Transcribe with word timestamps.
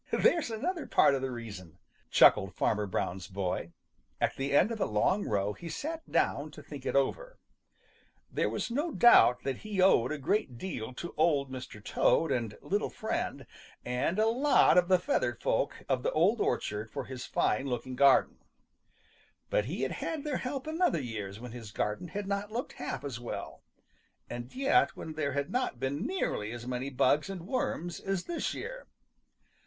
"There's 0.09 0.49
another 0.49 0.87
part 0.87 1.13
of 1.13 1.21
the 1.21 1.29
reason," 1.29 1.77
chuckled 2.09 2.55
Farmer 2.55 2.87
Brown's 2.87 3.27
boy. 3.27 3.71
At 4.19 4.35
the 4.35 4.51
end 4.51 4.71
of 4.71 4.81
a 4.81 4.87
long 4.87 5.25
row 5.25 5.53
he 5.53 5.69
sat 5.69 6.11
down 6.11 6.49
to 6.53 6.63
think 6.63 6.87
it 6.87 6.95
over. 6.95 7.37
There 8.31 8.49
was 8.49 8.71
no 8.71 8.91
doubt 8.91 9.43
that 9.43 9.57
he 9.59 9.79
owed 9.79 10.11
a 10.11 10.17
great 10.17 10.57
deal 10.57 10.91
to 10.95 11.13
Old 11.17 11.51
Mr. 11.51 11.85
Toad 11.85 12.31
and 12.31 12.57
Little 12.63 12.89
Friend 12.89 13.45
and 13.85 14.17
a 14.17 14.25
lot 14.25 14.75
of 14.75 14.87
the 14.87 14.97
feathered 14.97 15.39
folk 15.39 15.83
of 15.87 16.01
the 16.01 16.11
Old 16.13 16.41
Orchard 16.41 16.89
for 16.89 17.05
his 17.05 17.27
fine 17.27 17.67
looking 17.67 17.95
garden, 17.95 18.39
but 19.51 19.65
he 19.65 19.83
had 19.83 19.91
had 19.91 20.23
their 20.23 20.37
help 20.37 20.65
in 20.67 20.81
other 20.81 20.99
years 20.99 21.39
when 21.39 21.51
his 21.51 21.69
garden 21.71 22.07
had 22.07 22.25
not 22.27 22.51
looked 22.51 22.73
half 22.73 23.03
as 23.03 23.19
well, 23.19 23.61
and 24.27 24.55
yet 24.55 24.97
when 24.97 25.13
there 25.13 25.33
had 25.33 25.51
not 25.51 25.79
been 25.79 26.07
nearly 26.07 26.51
as 26.51 26.65
many 26.65 26.89
bugs 26.89 27.29
and 27.29 27.45
worms 27.45 27.99
as 27.99 28.23
this 28.23 28.55
year. 28.55 28.87